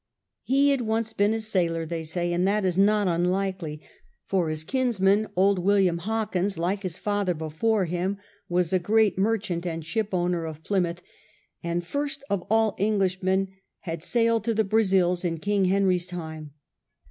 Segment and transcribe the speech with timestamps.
[0.41, 3.81] He had once been a sailor they say, and that is not unlikely.
[4.25, 8.17] For his kinsman, old William Hawkins, like his father before him,
[8.49, 11.01] was a great merchant and shipowner of Pl3rmouth,
[11.61, 13.49] and, first of all Englishmen,
[13.81, 16.53] had sailed to the Brazils in King Henry's time.